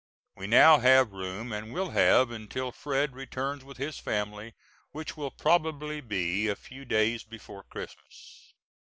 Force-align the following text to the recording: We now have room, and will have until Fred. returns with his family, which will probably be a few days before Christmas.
We 0.35 0.47
now 0.47 0.79
have 0.79 1.11
room, 1.11 1.53
and 1.53 1.71
will 1.71 1.91
have 1.91 2.31
until 2.31 2.71
Fred. 2.71 3.13
returns 3.13 3.63
with 3.63 3.77
his 3.77 3.99
family, 3.99 4.55
which 4.93 5.15
will 5.15 5.29
probably 5.29 6.01
be 6.01 6.47
a 6.47 6.55
few 6.55 6.85
days 6.85 7.23
before 7.23 7.61
Christmas. 7.61 8.55